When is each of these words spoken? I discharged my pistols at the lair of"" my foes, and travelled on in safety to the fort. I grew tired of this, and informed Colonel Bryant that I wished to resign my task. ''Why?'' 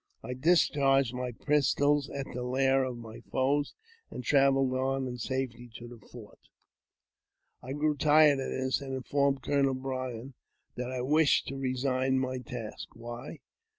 I 0.23 0.33
discharged 0.33 1.13
my 1.13 1.31
pistols 1.31 2.09
at 2.09 2.25
the 2.33 2.41
lair 2.41 2.83
of"" 2.83 2.97
my 2.97 3.19
foes, 3.31 3.75
and 4.09 4.23
travelled 4.23 4.73
on 4.73 5.05
in 5.07 5.19
safety 5.19 5.69
to 5.75 5.87
the 5.87 5.99
fort. 6.07 6.39
I 7.61 7.73
grew 7.73 7.95
tired 7.95 8.39
of 8.39 8.49
this, 8.49 8.81
and 8.81 8.95
informed 8.95 9.43
Colonel 9.43 9.75
Bryant 9.75 10.33
that 10.73 10.91
I 10.91 11.01
wished 11.01 11.47
to 11.49 11.55
resign 11.55 12.17
my 12.17 12.39
task. 12.39 12.89
''Why?'' 12.95 13.41